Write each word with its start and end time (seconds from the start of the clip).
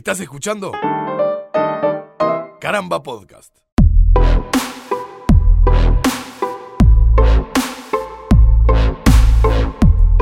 Estás 0.00 0.18
escuchando 0.20 0.72
Caramba 2.58 3.02
Podcast. 3.02 3.54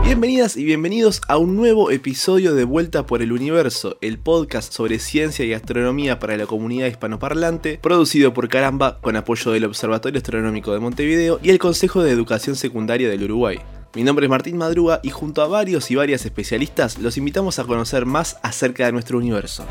Bienvenidas 0.02 0.56
y 0.56 0.64
bienvenidos 0.64 1.20
a 1.28 1.36
un 1.38 1.54
nuevo 1.54 1.92
episodio 1.92 2.56
de 2.56 2.64
Vuelta 2.64 3.06
por 3.06 3.22
el 3.22 3.30
Universo, 3.30 3.98
el 4.00 4.18
podcast 4.18 4.72
sobre 4.72 4.98
ciencia 4.98 5.44
y 5.44 5.52
astronomía 5.52 6.18
para 6.18 6.36
la 6.36 6.46
comunidad 6.46 6.88
hispanoparlante, 6.88 7.78
producido 7.80 8.34
por 8.34 8.48
Caramba 8.48 8.98
con 9.00 9.14
apoyo 9.14 9.52
del 9.52 9.64
Observatorio 9.64 10.18
Astronómico 10.18 10.72
de 10.72 10.80
Montevideo 10.80 11.38
y 11.40 11.50
el 11.50 11.60
Consejo 11.60 12.02
de 12.02 12.10
Educación 12.10 12.56
Secundaria 12.56 13.08
del 13.08 13.22
Uruguay. 13.22 13.60
Mi 13.98 14.04
nombre 14.04 14.26
es 14.26 14.30
Martín 14.30 14.56
Madruga 14.56 15.00
y 15.02 15.10
junto 15.10 15.42
a 15.42 15.48
varios 15.48 15.90
y 15.90 15.96
varias 15.96 16.24
especialistas 16.24 17.00
los 17.00 17.16
invitamos 17.16 17.58
a 17.58 17.64
conocer 17.64 18.06
más 18.06 18.38
acerca 18.44 18.86
de 18.86 18.92
nuestro 18.92 19.18
universo. 19.18 19.66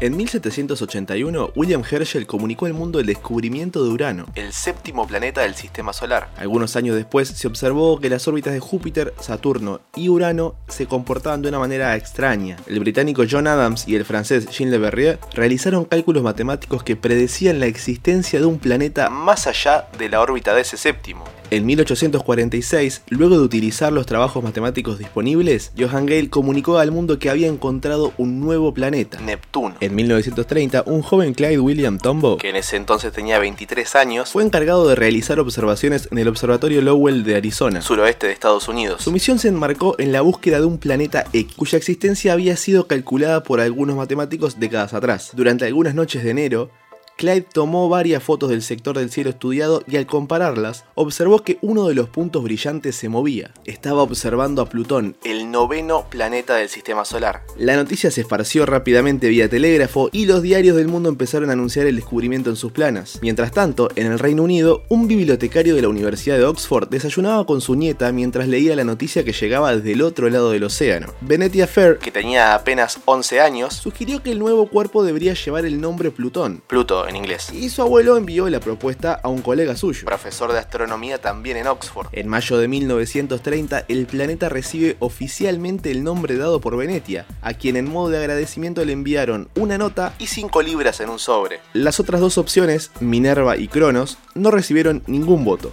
En 0.00 0.16
1781, 0.16 1.50
William 1.56 1.82
Herschel 1.82 2.28
comunicó 2.28 2.66
al 2.66 2.72
mundo 2.72 3.00
el 3.00 3.06
descubrimiento 3.06 3.82
de 3.82 3.90
Urano, 3.90 4.26
el 4.36 4.52
séptimo 4.52 5.08
planeta 5.08 5.40
del 5.40 5.56
sistema 5.56 5.92
solar. 5.92 6.30
Algunos 6.36 6.76
años 6.76 6.94
después 6.94 7.26
se 7.26 7.48
observó 7.48 7.98
que 7.98 8.08
las 8.08 8.28
órbitas 8.28 8.52
de 8.52 8.60
Júpiter, 8.60 9.12
Saturno 9.18 9.80
y 9.96 10.08
Urano 10.08 10.54
se 10.68 10.86
comportaban 10.86 11.42
de 11.42 11.48
una 11.48 11.58
manera 11.58 11.96
extraña. 11.96 12.58
El 12.68 12.78
británico 12.78 13.24
John 13.28 13.48
Adams 13.48 13.88
y 13.88 13.96
el 13.96 14.04
francés 14.04 14.48
Jean 14.50 14.70
Le 14.70 14.78
Verrier 14.78 15.18
realizaron 15.34 15.84
cálculos 15.84 16.22
matemáticos 16.22 16.84
que 16.84 16.94
predecían 16.94 17.58
la 17.58 17.66
existencia 17.66 18.38
de 18.38 18.46
un 18.46 18.60
planeta 18.60 19.10
más 19.10 19.48
allá 19.48 19.88
de 19.98 20.08
la 20.08 20.20
órbita 20.20 20.54
de 20.54 20.60
ese 20.60 20.76
séptimo. 20.76 21.24
En 21.50 21.64
1846, 21.64 23.04
luego 23.08 23.38
de 23.38 23.42
utilizar 23.42 23.90
los 23.90 24.04
trabajos 24.04 24.44
matemáticos 24.44 24.98
disponibles, 24.98 25.72
Johann 25.78 26.04
Gale 26.04 26.28
comunicó 26.28 26.76
al 26.76 26.90
mundo 26.90 27.18
que 27.18 27.30
había 27.30 27.46
encontrado 27.48 28.12
un 28.18 28.38
nuevo 28.38 28.74
planeta, 28.74 29.18
Neptuno. 29.20 29.74
En 29.80 29.94
1930, 29.94 30.82
un 30.84 31.00
joven 31.00 31.32
Clyde 31.32 31.58
William 31.58 31.96
Tombaugh, 31.96 32.36
que 32.36 32.50
en 32.50 32.56
ese 32.56 32.76
entonces 32.76 33.14
tenía 33.14 33.38
23 33.38 33.94
años, 33.96 34.32
fue 34.32 34.44
encargado 34.44 34.86
de 34.86 34.94
realizar 34.94 35.40
observaciones 35.40 36.08
en 36.12 36.18
el 36.18 36.28
Observatorio 36.28 36.82
Lowell 36.82 37.24
de 37.24 37.36
Arizona, 37.36 37.80
suroeste 37.80 38.26
de 38.26 38.34
Estados 38.34 38.68
Unidos. 38.68 39.02
Su 39.02 39.10
misión 39.10 39.38
se 39.38 39.48
enmarcó 39.48 39.94
en 39.98 40.12
la 40.12 40.20
búsqueda 40.20 40.60
de 40.60 40.66
un 40.66 40.76
planeta 40.76 41.24
X, 41.32 41.54
cuya 41.56 41.78
existencia 41.78 42.34
había 42.34 42.58
sido 42.58 42.86
calculada 42.86 43.42
por 43.42 43.60
algunos 43.60 43.96
matemáticos 43.96 44.60
décadas 44.60 44.92
atrás. 44.92 45.30
Durante 45.32 45.64
algunas 45.64 45.94
noches 45.94 46.22
de 46.22 46.30
enero, 46.30 46.70
Clyde 47.18 47.46
tomó 47.52 47.88
varias 47.88 48.22
fotos 48.22 48.48
del 48.48 48.62
sector 48.62 48.96
del 48.96 49.10
cielo 49.10 49.30
estudiado 49.30 49.82
y 49.88 49.96
al 49.96 50.06
compararlas, 50.06 50.84
observó 50.94 51.40
que 51.40 51.58
uno 51.62 51.88
de 51.88 51.94
los 51.94 52.08
puntos 52.08 52.44
brillantes 52.44 52.94
se 52.94 53.08
movía. 53.08 53.50
Estaba 53.64 54.02
observando 54.02 54.62
a 54.62 54.68
Plutón, 54.68 55.16
el 55.24 55.50
noveno 55.50 56.06
planeta 56.08 56.54
del 56.54 56.68
sistema 56.68 57.04
solar. 57.04 57.42
La 57.56 57.74
noticia 57.74 58.12
se 58.12 58.20
esparció 58.20 58.66
rápidamente 58.66 59.28
vía 59.28 59.48
telégrafo 59.48 60.10
y 60.12 60.26
los 60.26 60.42
diarios 60.42 60.76
del 60.76 60.86
mundo 60.86 61.08
empezaron 61.08 61.50
a 61.50 61.54
anunciar 61.54 61.88
el 61.88 61.96
descubrimiento 61.96 62.50
en 62.50 62.56
sus 62.56 62.70
planas. 62.70 63.18
Mientras 63.20 63.50
tanto, 63.50 63.88
en 63.96 64.06
el 64.06 64.20
Reino 64.20 64.44
Unido, 64.44 64.84
un 64.88 65.08
bibliotecario 65.08 65.74
de 65.74 65.82
la 65.82 65.88
Universidad 65.88 66.38
de 66.38 66.44
Oxford 66.44 66.88
desayunaba 66.88 67.46
con 67.46 67.60
su 67.60 67.74
nieta 67.74 68.12
mientras 68.12 68.46
leía 68.46 68.76
la 68.76 68.84
noticia 68.84 69.24
que 69.24 69.32
llegaba 69.32 69.74
desde 69.74 69.90
el 69.90 70.02
otro 70.02 70.30
lado 70.30 70.52
del 70.52 70.62
océano. 70.62 71.12
Venetia 71.22 71.66
Fair, 71.66 71.98
que 71.98 72.12
tenía 72.12 72.54
apenas 72.54 73.00
11 73.06 73.40
años, 73.40 73.74
sugirió 73.74 74.22
que 74.22 74.30
el 74.30 74.38
nuevo 74.38 74.68
cuerpo 74.68 75.02
debería 75.02 75.34
llevar 75.34 75.64
el 75.64 75.80
nombre 75.80 76.12
Plutón. 76.12 76.62
Pluto 76.68 77.07
en 77.08 77.16
inglés. 77.16 77.50
Y 77.52 77.70
su 77.70 77.82
abuelo 77.82 78.16
envió 78.16 78.48
la 78.48 78.60
propuesta 78.60 79.14
a 79.14 79.28
un 79.28 79.42
colega 79.42 79.76
suyo, 79.76 80.04
profesor 80.04 80.52
de 80.52 80.58
astronomía 80.58 81.18
también 81.18 81.56
en 81.56 81.66
Oxford. 81.66 82.08
En 82.12 82.28
mayo 82.28 82.58
de 82.58 82.68
1930, 82.68 83.84
el 83.88 84.06
planeta 84.06 84.48
recibe 84.48 84.96
oficialmente 84.98 85.90
el 85.90 86.04
nombre 86.04 86.36
dado 86.36 86.60
por 86.60 86.76
Venetia, 86.76 87.26
a 87.42 87.54
quien 87.54 87.76
en 87.76 87.90
modo 87.90 88.10
de 88.10 88.18
agradecimiento 88.18 88.84
le 88.84 88.92
enviaron 88.92 89.48
una 89.56 89.78
nota 89.78 90.14
y 90.18 90.26
5 90.26 90.62
libras 90.62 91.00
en 91.00 91.10
un 91.10 91.18
sobre. 91.18 91.60
Las 91.72 92.00
otras 92.00 92.20
dos 92.20 92.38
opciones, 92.38 92.90
Minerva 93.00 93.56
y 93.56 93.68
Cronos, 93.68 94.18
no 94.34 94.50
recibieron 94.50 95.02
ningún 95.06 95.44
voto. 95.44 95.72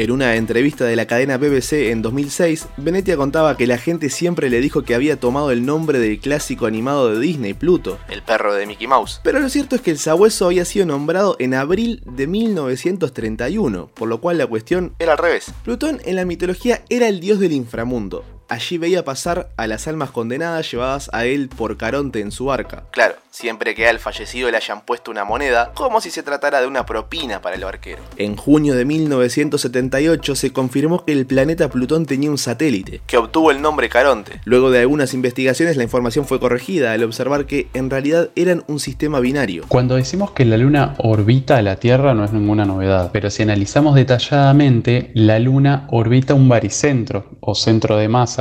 En 0.00 0.10
una 0.10 0.36
entrevista 0.36 0.86
de 0.86 0.96
la 0.96 1.04
cadena 1.04 1.36
BBC 1.36 1.90
en 1.90 2.00
2006, 2.00 2.68
Venetia 2.78 3.18
contaba 3.18 3.58
que 3.58 3.66
la 3.66 3.76
gente 3.76 4.08
siempre 4.08 4.48
le 4.48 4.62
dijo 4.62 4.82
que 4.82 4.94
había 4.94 5.20
tomado 5.20 5.50
el 5.50 5.66
nombre 5.66 5.98
del 5.98 6.18
clásico 6.20 6.64
animado 6.64 7.12
de 7.12 7.20
Disney, 7.20 7.52
Pluto, 7.52 7.98
el 8.08 8.22
perro 8.22 8.54
de 8.54 8.64
Mickey 8.64 8.86
Mouse. 8.86 9.20
Pero 9.22 9.40
lo 9.40 9.50
cierto 9.50 9.76
es 9.76 9.82
que 9.82 9.90
el 9.90 9.98
sabueso 9.98 10.46
había 10.46 10.64
sido 10.64 10.86
nombrado 10.86 11.36
en 11.38 11.52
abril 11.52 12.02
de 12.06 12.26
1931, 12.26 13.90
por 13.92 14.08
lo 14.08 14.22
cual 14.22 14.38
la 14.38 14.46
cuestión 14.46 14.94
era 14.98 15.12
al 15.12 15.18
revés. 15.18 15.52
Plutón 15.64 16.00
en 16.06 16.16
la 16.16 16.24
mitología 16.24 16.80
era 16.88 17.06
el 17.06 17.20
dios 17.20 17.38
del 17.38 17.52
inframundo. 17.52 18.24
Allí 18.50 18.78
veía 18.78 19.04
pasar 19.04 19.48
a 19.56 19.68
las 19.68 19.86
almas 19.86 20.10
condenadas 20.10 20.68
llevadas 20.68 21.08
a 21.12 21.24
él 21.24 21.48
por 21.48 21.76
Caronte 21.76 22.18
en 22.18 22.32
su 22.32 22.46
barca. 22.46 22.82
Claro, 22.90 23.14
siempre 23.30 23.76
que 23.76 23.86
al 23.86 24.00
fallecido 24.00 24.50
le 24.50 24.56
hayan 24.56 24.80
puesto 24.80 25.12
una 25.12 25.24
moneda, 25.24 25.70
como 25.76 26.00
si 26.00 26.10
se 26.10 26.24
tratara 26.24 26.60
de 26.60 26.66
una 26.66 26.84
propina 26.84 27.40
para 27.40 27.54
el 27.54 27.62
barquero. 27.62 28.02
En 28.16 28.34
junio 28.34 28.74
de 28.74 28.84
1978 28.84 30.34
se 30.34 30.52
confirmó 30.52 31.04
que 31.04 31.12
el 31.12 31.26
planeta 31.26 31.68
Plutón 31.68 32.06
tenía 32.06 32.28
un 32.28 32.38
satélite, 32.38 33.02
que 33.06 33.18
obtuvo 33.18 33.52
el 33.52 33.62
nombre 33.62 33.88
Caronte. 33.88 34.40
Luego 34.44 34.72
de 34.72 34.80
algunas 34.80 35.14
investigaciones 35.14 35.76
la 35.76 35.84
información 35.84 36.26
fue 36.26 36.40
corregida 36.40 36.92
al 36.92 37.04
observar 37.04 37.46
que 37.46 37.68
en 37.72 37.88
realidad 37.88 38.30
eran 38.34 38.64
un 38.66 38.80
sistema 38.80 39.20
binario. 39.20 39.64
Cuando 39.68 39.94
decimos 39.94 40.32
que 40.32 40.44
la 40.44 40.56
Luna 40.56 40.96
orbita 40.98 41.56
a 41.56 41.62
la 41.62 41.76
Tierra 41.76 42.14
no 42.14 42.24
es 42.24 42.32
ninguna 42.32 42.64
novedad, 42.64 43.10
pero 43.12 43.30
si 43.30 43.44
analizamos 43.44 43.94
detalladamente, 43.94 45.12
la 45.14 45.38
Luna 45.38 45.86
orbita 45.90 46.34
un 46.34 46.48
baricentro 46.48 47.26
o 47.38 47.54
centro 47.54 47.96
de 47.96 48.08
masa 48.08 48.39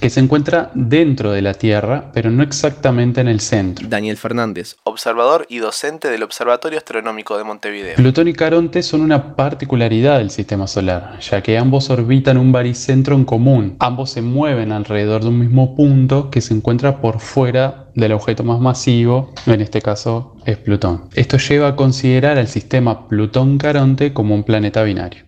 que 0.00 0.10
se 0.10 0.20
encuentra 0.20 0.70
dentro 0.74 1.32
de 1.32 1.42
la 1.42 1.54
Tierra, 1.54 2.10
pero 2.12 2.30
no 2.30 2.42
exactamente 2.42 3.20
en 3.20 3.28
el 3.28 3.40
centro. 3.40 3.86
Daniel 3.88 4.16
Fernández, 4.16 4.76
observador 4.84 5.46
y 5.48 5.58
docente 5.58 6.08
del 6.08 6.22
Observatorio 6.22 6.78
Astronómico 6.78 7.36
de 7.38 7.44
Montevideo. 7.44 7.96
Plutón 7.96 8.28
y 8.28 8.32
Caronte 8.32 8.82
son 8.82 9.00
una 9.00 9.36
particularidad 9.36 10.18
del 10.18 10.30
sistema 10.30 10.66
solar, 10.66 11.18
ya 11.20 11.42
que 11.42 11.58
ambos 11.58 11.90
orbitan 11.90 12.38
un 12.38 12.52
baricentro 12.52 13.14
en 13.14 13.24
común. 13.24 13.76
Ambos 13.78 14.10
se 14.10 14.22
mueven 14.22 14.72
alrededor 14.72 15.22
de 15.22 15.28
un 15.28 15.38
mismo 15.38 15.74
punto 15.74 16.30
que 16.30 16.40
se 16.40 16.54
encuentra 16.54 17.00
por 17.00 17.20
fuera 17.20 17.86
del 17.94 18.12
objeto 18.12 18.44
más 18.44 18.60
masivo, 18.60 19.32
en 19.46 19.60
este 19.60 19.82
caso 19.82 20.36
es 20.44 20.56
Plutón. 20.56 21.08
Esto 21.14 21.36
lleva 21.36 21.68
a 21.68 21.76
considerar 21.76 22.38
al 22.38 22.48
sistema 22.48 23.08
Plutón-Caronte 23.08 24.12
como 24.12 24.34
un 24.34 24.44
planeta 24.44 24.82
binario. 24.82 25.27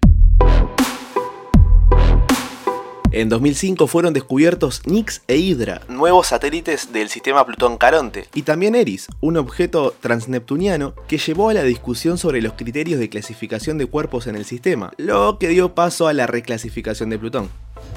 En 3.13 3.29
2005 3.29 3.89
fueron 3.89 4.13
descubiertos 4.13 4.83
Nix 4.87 5.23
e 5.27 5.37
Hydra, 5.37 5.83
nuevos 5.89 6.29
satélites 6.29 6.93
del 6.93 7.09
sistema 7.09 7.45
Plutón-Caronte, 7.45 8.29
y 8.35 8.43
también 8.43 8.77
Eris, 8.77 9.09
un 9.21 9.37
objeto 9.37 9.97
transneptuniano 10.01 10.95
que 11.09 11.19
llevó 11.19 11.49
a 11.49 11.55
la 11.55 11.65
discusión 11.65 12.19
sobre 12.19 12.41
los 12.41 12.53
criterios 12.53 13.01
de 13.01 13.09
clasificación 13.09 13.79
de 13.79 13.87
cuerpos 13.87 14.29
en 14.29 14.37
el 14.37 14.45
sistema, 14.45 14.93
lo 14.97 15.39
que 15.41 15.49
dio 15.49 15.75
paso 15.75 16.07
a 16.07 16.13
la 16.13 16.29
reclasificación 16.29 17.11
de 17.11 17.19
Plutón. 17.19 17.51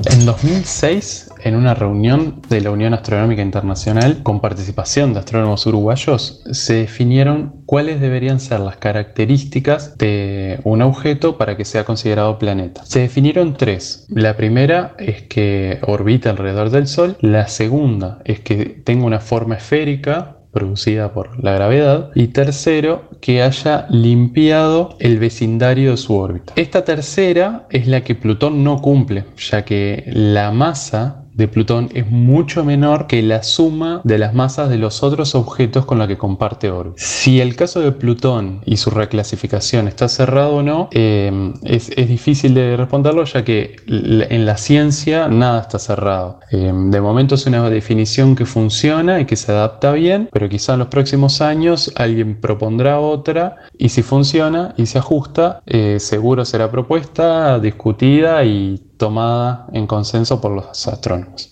En 0.05 0.25
2006, 0.25 1.31
en 1.43 1.55
una 1.55 1.73
reunión 1.73 2.41
de 2.49 2.61
la 2.61 2.71
Unión 2.71 2.93
Astronómica 2.93 3.41
Internacional 3.41 4.21
con 4.23 4.41
participación 4.41 5.13
de 5.13 5.19
astrónomos 5.19 5.65
uruguayos, 5.65 6.43
se 6.51 6.73
definieron 6.73 7.63
cuáles 7.65 8.01
deberían 8.01 8.39
ser 8.39 8.59
las 8.59 8.77
características 8.77 9.97
de 9.97 10.59
un 10.63 10.81
objeto 10.81 11.37
para 11.37 11.55
que 11.57 11.65
sea 11.65 11.85
considerado 11.85 12.37
planeta. 12.37 12.83
Se 12.85 12.99
definieron 12.99 13.55
tres. 13.55 14.05
La 14.09 14.35
primera 14.35 14.95
es 14.99 15.23
que 15.23 15.79
orbita 15.83 16.29
alrededor 16.29 16.69
del 16.69 16.87
Sol, 16.87 17.17
la 17.21 17.47
segunda 17.47 18.19
es 18.25 18.39
que 18.39 18.65
tenga 18.83 19.05
una 19.05 19.19
forma 19.19 19.55
esférica 19.55 20.37
producida 20.53 21.11
por 21.13 21.43
la 21.43 21.53
gravedad 21.53 22.11
y 22.15 22.27
tercero 22.27 23.09
que 23.19 23.41
haya 23.41 23.87
limpiado 23.89 24.95
el 24.99 25.17
vecindario 25.19 25.91
de 25.91 25.97
su 25.97 26.15
órbita. 26.15 26.53
Esta 26.55 26.85
tercera 26.85 27.67
es 27.69 27.87
la 27.87 28.01
que 28.01 28.15
Plutón 28.15 28.63
no 28.63 28.81
cumple, 28.81 29.25
ya 29.37 29.65
que 29.65 30.03
la 30.07 30.51
masa 30.51 31.22
de 31.33 31.47
Plutón 31.47 31.89
es 31.93 32.09
mucho 32.09 32.63
menor 32.63 33.07
que 33.07 33.21
la 33.21 33.43
suma 33.43 34.01
de 34.03 34.17
las 34.17 34.33
masas 34.33 34.69
de 34.69 34.77
los 34.77 35.03
otros 35.03 35.35
objetos 35.35 35.85
con 35.85 35.97
los 35.97 36.07
que 36.07 36.17
comparte 36.17 36.69
órbita. 36.69 36.95
Si 36.97 37.41
el 37.41 37.55
caso 37.55 37.79
de 37.81 37.91
Plutón 37.91 38.61
y 38.65 38.77
su 38.77 38.89
reclasificación 38.89 39.87
está 39.87 40.07
cerrado 40.07 40.57
o 40.57 40.63
no, 40.63 40.89
eh, 40.91 41.53
es, 41.63 41.89
difícil 41.95 42.53
de 42.53 42.77
responderlo 42.77 43.23
ya 43.23 43.43
que 43.43 43.77
en 43.87 44.45
la 44.45 44.57
ciencia 44.57 45.27
nada 45.27 45.61
está 45.61 45.79
cerrado. 45.79 46.39
Eh, 46.51 46.71
de 46.73 47.01
momento 47.01 47.35
es 47.35 47.45
una 47.45 47.69
definición 47.69 48.35
que 48.35 48.45
funciona 48.45 49.19
y 49.19 49.25
que 49.25 49.35
se 49.35 49.51
adapta 49.51 49.93
bien, 49.93 50.29
pero 50.31 50.49
quizá 50.49 50.73
en 50.73 50.79
los 50.79 50.87
próximos 50.89 51.41
años 51.41 51.91
alguien 51.95 52.39
propondrá 52.39 52.99
otra 52.99 53.55
y 53.77 53.89
si 53.89 54.03
funciona 54.03 54.73
y 54.77 54.85
se 54.85 54.99
ajusta, 54.99 55.61
eh, 55.65 55.97
seguro 55.99 56.45
será 56.45 56.69
propuesta, 56.69 57.59
discutida 57.59 58.43
y 58.43 58.81
tomada 59.03 59.67
en 59.73 59.85
consenso 59.85 60.39
por 60.39 60.53
los 60.53 60.87
astrónomos. 60.87 61.49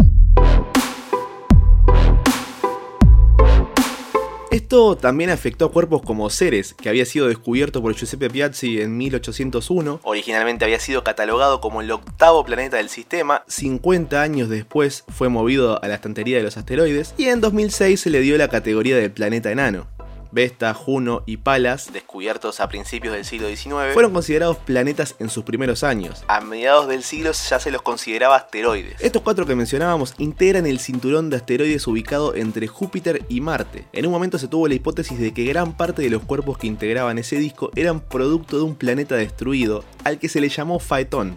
Esto 4.51 4.95
también 4.95 5.30
afectó 5.30 5.65
a 5.65 5.71
cuerpos 5.74 6.01
como 6.01 6.30
Ceres, 6.30 6.74
que 6.74 6.88
había 6.88 7.03
sido 7.03 7.27
descubierto 7.27 7.81
por 7.81 7.94
Giuseppe 7.94 8.30
Piazzi 8.30 8.80
en 8.80 8.95
1801. 8.95 10.00
Originalmente 10.03 10.63
había 10.63 10.80
sido 10.80 11.03
catalogado 11.03 11.59
como 11.59 11.81
el 11.81 11.92
octavo 11.92 12.45
planeta 12.45 12.77
del 12.77 12.88
sistema. 12.88 13.44
50 13.48 14.21
años 14.21 14.48
después 14.48 15.03
fue 15.09 15.27
movido 15.27 15.83
a 15.83 15.89
la 15.89 15.95
estantería 15.95 16.38
de 16.38 16.44
los 16.44 16.56
asteroides. 16.56 17.13
Y 17.18 17.25
en 17.25 17.42
2006 17.42 18.00
se 18.00 18.09
le 18.09 18.21
dio 18.21 18.38
la 18.38 18.48
categoría 18.48 18.95
de 18.95 19.09
planeta 19.09 19.51
enano. 19.51 19.88
Vesta, 20.31 20.74
Juno 20.74 21.24
y 21.25 21.38
Palas, 21.38 21.92
descubiertos 21.92 22.60
a 22.60 22.69
principios 22.69 23.13
del 23.13 23.25
siglo 23.25 23.48
XIX, 23.48 23.94
fueron 23.94 24.13
considerados 24.13 24.57
planetas 24.57 25.16
en 25.19 25.30
sus 25.30 25.44
primeros 25.44 25.83
años. 25.83 26.24
A 26.28 26.42
mediados 26.42 26.88
del 26.88 27.04
siglo 27.04 27.31
ya 27.31 27.60
se 27.60 27.72
los 27.72 27.81
consideraba 27.81 28.36
asteroides. 28.36 28.95
Estos 29.00 29.22
cuatro 29.22 29.45
que 29.45 29.56
mencionábamos 29.56 30.13
integran 30.18 30.66
el 30.66 30.80
cinturón 30.80 31.30
de 31.30 31.38
asteroides 31.38 31.86
ubicado 31.88 32.36
entre 32.36 32.68
Júpiter 32.68 33.25
y 33.30 33.42
Marte. 33.42 33.86
En 33.94 34.06
un 34.06 34.12
momento 34.12 34.38
se 34.38 34.48
tuvo 34.48 34.68
la 34.68 34.75
hipótesis 34.75 35.19
de 35.19 35.33
que 35.33 35.44
gran 35.45 35.74
parte 35.74 36.01
de 36.01 36.10
los 36.10 36.24
cuerpos 36.24 36.57
que 36.57 36.68
integraban 36.68 37.18
ese 37.18 37.38
disco 37.38 37.72
eran 37.75 38.00
producto 38.00 38.57
de 38.57 38.63
un 38.63 38.75
planeta 38.75 39.16
destruido, 39.16 39.84
al 40.04 40.19
que 40.19 40.30
se 40.30 40.42
le 40.42 40.50
llamó 40.50 40.80
Phaeton. 40.80 41.36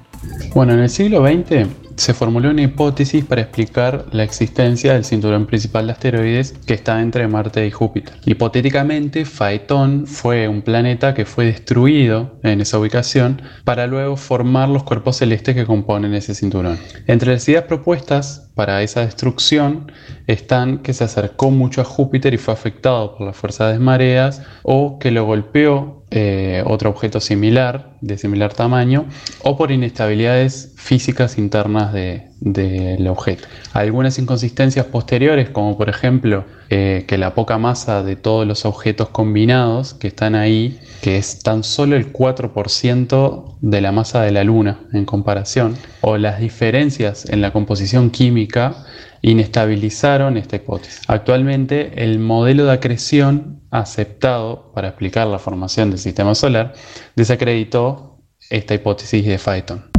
Bueno, 0.54 0.74
en 0.74 0.80
el 0.80 0.88
siglo 0.88 1.26
XX 1.26 1.68
se 1.96 2.14
formuló 2.14 2.50
una 2.50 2.62
hipótesis 2.62 3.24
para 3.24 3.42
explicar 3.42 4.06
la 4.12 4.24
existencia 4.24 4.94
del 4.94 5.04
cinturón 5.04 5.46
principal 5.46 5.86
de 5.86 5.92
asteroides 5.92 6.52
que 6.66 6.74
está 6.74 7.00
entre 7.00 7.28
Marte 7.28 7.66
y 7.66 7.70
Júpiter. 7.70 8.14
Hipotéticamente, 8.24 9.24
Phaeton 9.24 10.06
fue 10.06 10.48
un 10.48 10.62
planeta 10.62 11.14
que 11.14 11.24
fue 11.24 11.46
destruido 11.46 12.38
en 12.42 12.60
esa 12.60 12.78
ubicación 12.78 13.42
para 13.64 13.86
luego 13.86 14.16
formar 14.16 14.68
los 14.68 14.84
cuerpos 14.84 15.16
celestes 15.16 15.54
que 15.54 15.66
componen 15.66 16.14
ese 16.14 16.34
cinturón. 16.34 16.78
Entre 17.06 17.32
las 17.32 17.48
ideas 17.48 17.64
propuestas 17.64 18.50
para 18.54 18.82
esa 18.82 19.04
destrucción 19.04 19.90
están 20.26 20.78
que 20.78 20.94
se 20.94 21.04
acercó 21.04 21.50
mucho 21.50 21.80
a 21.80 21.84
Júpiter 21.84 22.34
y 22.34 22.38
fue 22.38 22.54
afectado 22.54 23.16
por 23.16 23.26
las 23.26 23.36
fuerzas 23.36 23.72
de 23.72 23.78
mareas 23.78 24.42
o 24.62 24.98
que 24.98 25.10
lo 25.10 25.24
golpeó 25.24 26.03
eh, 26.16 26.62
otro 26.64 26.90
objeto 26.90 27.18
similar, 27.20 27.96
de 28.00 28.16
similar 28.18 28.54
tamaño, 28.54 29.06
o 29.42 29.56
por 29.56 29.72
inestabilidades 29.72 30.72
físicas 30.76 31.38
internas 31.38 31.92
del 32.40 33.06
objeto. 33.08 33.48
Algunas 33.72 34.18
inconsistencias 34.18 34.86
posteriores, 34.86 35.50
como 35.50 35.76
por 35.76 35.88
ejemplo 35.88 36.44
eh, 36.70 37.04
que 37.06 37.18
la 37.18 37.34
poca 37.34 37.58
masa 37.58 38.02
de 38.02 38.16
todos 38.16 38.46
los 38.46 38.64
objetos 38.64 39.08
combinados 39.08 39.94
que 39.94 40.08
están 40.08 40.34
ahí, 40.34 40.78
que 41.00 41.16
es 41.16 41.42
tan 41.42 41.64
solo 41.64 41.96
el 41.96 42.12
4% 42.12 43.56
de 43.60 43.80
la 43.80 43.92
masa 43.92 44.22
de 44.22 44.32
la 44.32 44.44
Luna 44.44 44.80
en 44.92 45.04
comparación, 45.04 45.76
o 46.00 46.16
las 46.16 46.40
diferencias 46.40 47.28
en 47.28 47.40
la 47.40 47.52
composición 47.52 48.10
química, 48.10 48.84
inestabilizaron 49.22 50.36
esta 50.36 50.56
hipótesis. 50.56 51.00
Actualmente 51.08 52.04
el 52.04 52.18
modelo 52.18 52.66
de 52.66 52.72
acreción 52.72 53.62
aceptado 53.70 54.70
para 54.74 54.88
explicar 54.88 55.26
la 55.26 55.38
formación 55.38 55.90
del 55.90 55.98
sistema 55.98 56.34
solar 56.34 56.74
desacreditó 57.16 58.18
esta 58.50 58.74
hipótesis 58.74 59.24
de 59.24 59.38
Phaeton. 59.38 59.93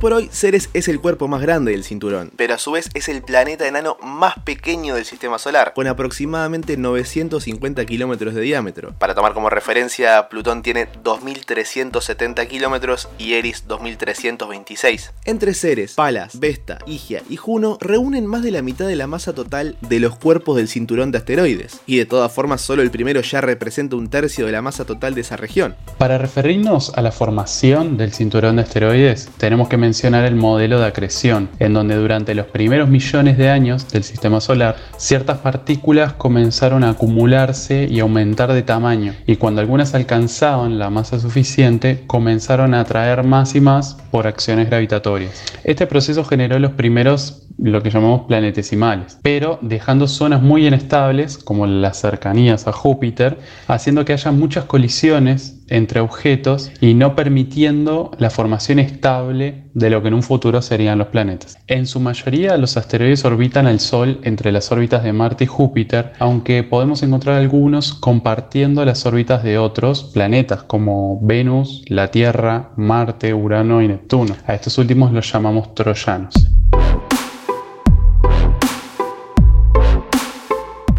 Por 0.00 0.14
hoy, 0.14 0.30
Ceres 0.32 0.70
es 0.72 0.88
el 0.88 0.98
cuerpo 0.98 1.28
más 1.28 1.42
grande 1.42 1.72
del 1.72 1.84
cinturón, 1.84 2.32
pero 2.34 2.54
a 2.54 2.58
su 2.58 2.72
vez 2.72 2.88
es 2.94 3.08
el 3.10 3.22
planeta 3.22 3.68
enano 3.68 3.98
más 4.02 4.34
pequeño 4.44 4.94
del 4.94 5.04
sistema 5.04 5.38
solar, 5.38 5.74
con 5.74 5.86
aproximadamente 5.86 6.78
950 6.78 7.84
kilómetros 7.84 8.34
de 8.34 8.40
diámetro. 8.40 8.94
Para 8.98 9.14
tomar 9.14 9.34
como 9.34 9.50
referencia, 9.50 10.28
Plutón 10.30 10.62
tiene 10.62 10.90
2.370 11.04 12.48
kilómetros 12.48 13.08
y 13.18 13.34
Eris 13.34 13.68
2.326. 13.68 15.10
Entre 15.26 15.52
Ceres, 15.52 15.94
Palas, 15.94 16.40
Vesta, 16.40 16.78
Higia 16.86 17.22
y 17.28 17.36
Juno 17.36 17.76
reúnen 17.80 18.26
más 18.26 18.42
de 18.42 18.52
la 18.52 18.62
mitad 18.62 18.86
de 18.86 18.96
la 18.96 19.06
masa 19.06 19.34
total 19.34 19.76
de 19.82 20.00
los 20.00 20.16
cuerpos 20.16 20.56
del 20.56 20.68
cinturón 20.68 21.12
de 21.12 21.18
asteroides, 21.18 21.80
y 21.84 21.98
de 21.98 22.06
todas 22.06 22.32
formas 22.32 22.62
solo 22.62 22.80
el 22.80 22.90
primero 22.90 23.20
ya 23.20 23.42
representa 23.42 23.96
un 23.96 24.08
tercio 24.08 24.46
de 24.46 24.52
la 24.52 24.62
masa 24.62 24.86
total 24.86 25.14
de 25.14 25.20
esa 25.20 25.36
región. 25.36 25.76
Para 25.98 26.16
referirnos 26.16 26.90
a 26.96 27.02
la 27.02 27.12
formación 27.12 27.98
del 27.98 28.14
cinturón 28.14 28.56
de 28.56 28.62
asteroides, 28.62 29.28
tenemos 29.36 29.68
que 29.68 29.76
mencionar 29.76 29.89
mencionar 29.90 30.24
el 30.24 30.36
modelo 30.36 30.78
de 30.78 30.86
acreción, 30.86 31.48
en 31.58 31.74
donde 31.74 31.96
durante 31.96 32.36
los 32.36 32.46
primeros 32.46 32.88
millones 32.88 33.36
de 33.36 33.50
años 33.50 33.88
del 33.88 34.04
sistema 34.04 34.40
solar, 34.40 34.76
ciertas 34.98 35.38
partículas 35.38 36.12
comenzaron 36.12 36.84
a 36.84 36.90
acumularse 36.90 37.88
y 37.90 37.98
aumentar 37.98 38.52
de 38.52 38.62
tamaño, 38.62 39.14
y 39.26 39.34
cuando 39.34 39.60
algunas 39.60 39.92
alcanzaban 39.96 40.78
la 40.78 40.90
masa 40.90 41.18
suficiente, 41.18 42.04
comenzaron 42.06 42.72
a 42.72 42.80
atraer 42.82 43.24
más 43.24 43.56
y 43.56 43.60
más 43.60 43.96
por 44.12 44.28
acciones 44.28 44.70
gravitatorias. 44.70 45.42
Este 45.64 45.88
proceso 45.88 46.22
generó 46.22 46.60
los 46.60 46.70
primeros 46.70 47.48
lo 47.62 47.82
que 47.82 47.90
llamamos 47.90 48.22
planetesimales, 48.22 49.18
pero 49.22 49.58
dejando 49.60 50.08
zonas 50.08 50.40
muy 50.40 50.66
inestables 50.66 51.36
como 51.36 51.66
las 51.66 52.00
cercanías 52.00 52.66
a 52.66 52.72
Júpiter, 52.72 53.38
haciendo 53.66 54.04
que 54.04 54.14
haya 54.14 54.30
muchas 54.30 54.64
colisiones 54.64 55.59
entre 55.70 56.00
objetos 56.00 56.70
y 56.80 56.94
no 56.94 57.14
permitiendo 57.16 58.10
la 58.18 58.30
formación 58.30 58.78
estable 58.78 59.64
de 59.72 59.90
lo 59.90 60.02
que 60.02 60.08
en 60.08 60.14
un 60.14 60.22
futuro 60.22 60.60
serían 60.60 60.98
los 60.98 61.08
planetas. 61.08 61.58
En 61.66 61.86
su 61.86 62.00
mayoría 62.00 62.56
los 62.56 62.76
asteroides 62.76 63.24
orbitan 63.24 63.66
al 63.66 63.80
Sol 63.80 64.20
entre 64.24 64.52
las 64.52 64.70
órbitas 64.70 65.02
de 65.02 65.12
Marte 65.12 65.44
y 65.44 65.46
Júpiter, 65.46 66.12
aunque 66.18 66.62
podemos 66.62 67.02
encontrar 67.02 67.36
algunos 67.36 67.94
compartiendo 67.94 68.84
las 68.84 69.06
órbitas 69.06 69.42
de 69.42 69.58
otros 69.58 70.04
planetas 70.12 70.62
como 70.64 71.18
Venus, 71.22 71.84
la 71.88 72.10
Tierra, 72.10 72.70
Marte, 72.76 73.32
Urano 73.32 73.80
y 73.82 73.88
Neptuno. 73.88 74.36
A 74.46 74.54
estos 74.54 74.76
últimos 74.78 75.12
los 75.12 75.32
llamamos 75.32 75.74
troyanos. 75.74 76.34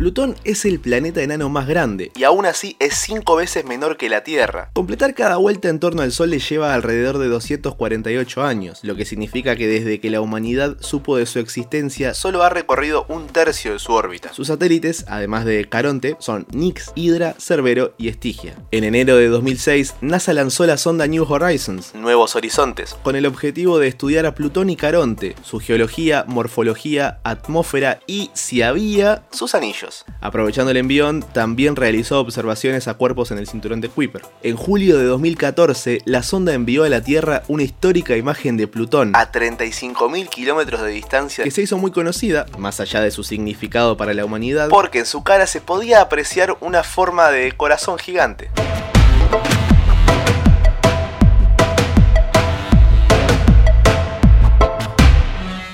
Plutón 0.01 0.35
es 0.45 0.65
el 0.65 0.79
planeta 0.79 1.21
enano 1.21 1.47
más 1.49 1.67
grande 1.67 2.11
y 2.15 2.23
aún 2.23 2.47
así 2.47 2.75
es 2.79 2.95
5 2.95 3.35
veces 3.35 3.65
menor 3.65 3.97
que 3.97 4.09
la 4.09 4.23
Tierra. 4.23 4.71
Completar 4.73 5.13
cada 5.13 5.35
vuelta 5.37 5.69
en 5.69 5.79
torno 5.79 6.01
al 6.01 6.11
Sol 6.11 6.31
le 6.31 6.39
lleva 6.39 6.73
alrededor 6.73 7.19
de 7.19 7.27
248 7.27 8.41
años, 8.41 8.79
lo 8.81 8.95
que 8.95 9.05
significa 9.05 9.55
que 9.55 9.67
desde 9.67 9.99
que 9.99 10.09
la 10.09 10.19
humanidad 10.19 10.75
supo 10.79 11.17
de 11.17 11.27
su 11.27 11.37
existencia 11.37 12.15
solo 12.15 12.41
ha 12.41 12.49
recorrido 12.49 13.05
un 13.09 13.27
tercio 13.27 13.73
de 13.73 13.77
su 13.77 13.93
órbita. 13.93 14.33
Sus 14.33 14.47
satélites, 14.47 15.05
además 15.07 15.45
de 15.45 15.69
Caronte, 15.69 16.15
son 16.17 16.47
Nix, 16.51 16.91
Hydra, 16.95 17.35
Cerbero 17.37 17.93
y 17.99 18.07
Estigia. 18.07 18.55
En 18.71 18.83
enero 18.83 19.17
de 19.17 19.27
2006, 19.27 19.97
NASA 20.01 20.33
lanzó 20.33 20.65
la 20.65 20.77
sonda 20.77 21.05
New 21.05 21.31
Horizons, 21.31 21.93
Nuevos 21.93 22.35
Horizontes, 22.35 22.95
con 23.03 23.15
el 23.15 23.27
objetivo 23.27 23.77
de 23.77 23.89
estudiar 23.89 24.25
a 24.25 24.33
Plutón 24.33 24.71
y 24.71 24.77
Caronte, 24.77 25.35
su 25.43 25.59
geología, 25.59 26.25
morfología, 26.27 27.19
atmósfera 27.23 27.99
y, 28.07 28.31
si 28.33 28.63
había, 28.63 29.27
sus 29.29 29.53
anillos. 29.53 29.90
Aprovechando 30.19 30.71
el 30.71 30.77
envión, 30.77 31.21
también 31.21 31.75
realizó 31.75 32.19
observaciones 32.19 32.87
a 32.87 32.95
cuerpos 32.95 33.31
en 33.31 33.37
el 33.37 33.47
cinturón 33.47 33.81
de 33.81 33.89
Kuiper. 33.89 34.23
En 34.43 34.55
julio 34.55 34.97
de 34.97 35.05
2014, 35.05 35.99
la 36.05 36.23
sonda 36.23 36.53
envió 36.53 36.83
a 36.83 36.89
la 36.89 37.01
Tierra 37.01 37.43
una 37.47 37.63
histórica 37.63 38.15
imagen 38.15 38.57
de 38.57 38.67
Plutón 38.67 39.15
a 39.15 39.31
35.000 39.31 40.29
kilómetros 40.29 40.81
de 40.81 40.89
distancia 40.89 41.43
que 41.43 41.51
se 41.51 41.61
hizo 41.61 41.77
muy 41.77 41.91
conocida, 41.91 42.45
más 42.57 42.79
allá 42.79 43.01
de 43.01 43.11
su 43.11 43.23
significado 43.23 43.97
para 43.97 44.13
la 44.13 44.25
humanidad, 44.25 44.69
porque 44.69 44.99
en 44.99 45.05
su 45.05 45.23
cara 45.23 45.47
se 45.47 45.61
podía 45.61 46.01
apreciar 46.01 46.57
una 46.61 46.83
forma 46.83 47.29
de 47.29 47.51
corazón 47.53 47.97
gigante. 47.97 48.49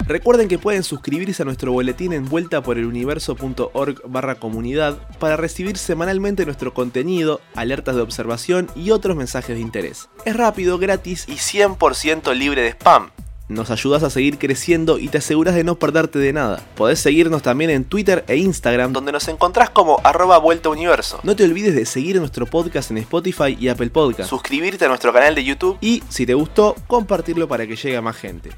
Recuerden 0.08 0.48
que 0.48 0.58
pueden 0.58 0.84
suscribirse 0.84 1.42
a 1.42 1.46
nuestro 1.46 1.74
boletín 1.74 2.14
en 2.14 2.30
vueltaporeluniverso.org 2.30 4.02
barra 4.06 4.36
comunidad 4.36 4.98
para 5.20 5.36
recibir 5.36 5.78
semanalmente 5.78 6.46
nuestro 6.46 6.74
contenido, 6.74 7.42
alertas 7.56 7.98
de 7.98 8.04
observación 8.04 8.70
y 8.74 8.92
otros 8.92 9.18
mensajes 9.18 9.58
de 9.58 9.62
interés. 9.62 10.08
Es 10.24 10.38
rápido, 10.38 10.78
gratis 10.78 11.26
y 11.28 11.34
100% 11.34 12.34
libre 12.36 12.62
de 12.62 12.70
spam. 12.70 13.10
Nos 13.50 13.70
ayudas 13.70 14.04
a 14.04 14.10
seguir 14.10 14.38
creciendo 14.38 15.00
y 15.00 15.08
te 15.08 15.20
aseguras 15.20 15.56
de 15.56 15.64
no 15.64 15.76
perderte 15.76 16.20
de 16.20 16.34
nada. 16.34 16.62
Podés 16.76 17.00
seguirnos 17.00 17.42
también 17.42 17.70
en 17.70 17.86
Twitter 17.86 18.26
e 18.28 18.36
Instagram, 18.36 18.92
donde 18.92 19.14
nos 19.14 19.28
encontrás 19.30 19.70
como 19.70 20.02
arroba 20.04 20.38
vuelta 20.38 20.68
universo. 20.68 21.20
No 21.24 21.34
te 21.36 21.46
olvides 21.46 21.74
de 21.74 21.86
seguir 21.86 22.18
nuestro 22.18 22.46
podcast 22.46 22.92
en 22.92 22.98
Spotify 22.98 23.58
y 23.58 23.70
Apple 23.70 23.90
Podcast, 23.90 24.30
suscribirte 24.30 24.84
a 24.84 24.90
nuestro 24.90 25.14
canal 25.14 25.34
de 25.34 25.46
YouTube 25.46 25.78
y, 25.80 26.04
si 26.10 26.26
te 26.26 26.34
gustó, 26.34 26.76
compartirlo 26.88 27.48
para 27.48 27.66
que 27.66 27.78
llegue 27.78 27.96
a 27.96 28.02
más 28.02 28.18
gente. 28.18 28.50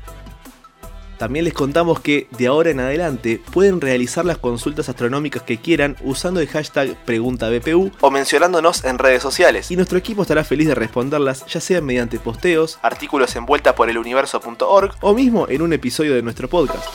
También 1.19 1.43
les 1.43 1.53
contamos 1.53 1.99
que 1.99 2.27
de 2.37 2.47
ahora 2.47 2.69
en 2.69 2.79
adelante 2.79 3.41
pueden 3.51 3.81
realizar 3.81 4.23
las 4.23 4.37
consultas 4.37 4.87
astronómicas 4.87 5.43
que 5.43 5.57
quieran 5.57 5.97
usando 6.01 6.39
el 6.39 6.47
hashtag 6.47 6.95
PreguntaBPU 7.03 7.91
o 7.99 8.09
mencionándonos 8.09 8.85
en 8.85 8.97
redes 8.97 9.21
sociales. 9.21 9.69
Y 9.69 9.75
nuestro 9.75 9.97
equipo 9.97 10.21
estará 10.21 10.45
feliz 10.45 10.69
de 10.69 10.75
responderlas, 10.75 11.45
ya 11.45 11.59
sea 11.59 11.81
mediante 11.81 12.19
posteos, 12.19 12.79
artículos 12.81 13.35
en 13.35 13.45
vuelta 13.45 13.75
por 13.75 13.89
el 13.89 13.97
universo.org 13.97 14.95
o 15.01 15.13
mismo 15.13 15.45
en 15.49 15.61
un 15.61 15.73
episodio 15.73 16.15
de 16.15 16.21
nuestro 16.21 16.47
podcast. 16.47 16.87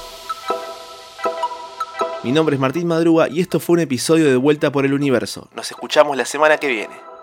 Mi 2.23 2.33
nombre 2.33 2.55
es 2.55 2.61
Martín 2.61 2.89
Madruga 2.89 3.29
y 3.29 3.43
esto 3.43 3.61
fue 3.61 3.75
un 3.75 3.81
episodio 3.81 4.25
de 4.31 4.37
Vuelta 4.37 4.73
por 4.73 4.87
el 4.87 4.95
Universo. 4.95 5.51
Nos 5.55 5.71
escuchamos 5.71 6.17
la 6.17 6.25
semana 6.25 6.57
que 6.57 6.69
viene. 6.69 7.14